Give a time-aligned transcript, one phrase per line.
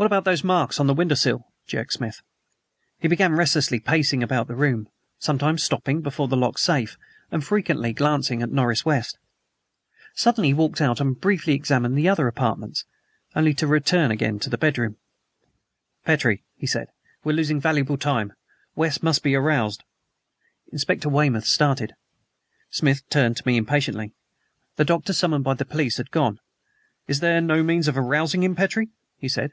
[0.00, 2.22] "What about those marks on the window sill?" jerked Smith.
[3.00, 4.86] He began restlessly pacing about the room,
[5.18, 6.96] sometimes stopping before the locked safe
[7.32, 9.18] and frequently glancing at Norris West.
[10.14, 12.84] Suddenly he walked out and briefly examined the other apartments,
[13.34, 14.98] only to return again to the bedroom.
[16.04, 16.90] "Petrie," he said,
[17.24, 18.32] "we are losing valuable time.
[18.76, 19.82] West must be aroused."
[20.70, 21.96] Inspector Weymouth stared.
[22.70, 24.12] Smith turned to me impatiently.
[24.76, 26.38] The doctor summoned by the police had gone.
[27.08, 29.50] "Is there no means of arousing him, Petrie?" he said.